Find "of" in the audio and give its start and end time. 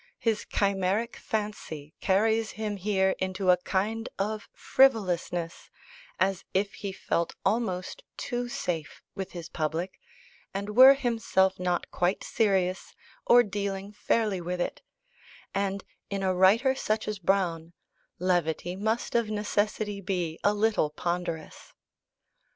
4.17-4.49, 19.13-19.29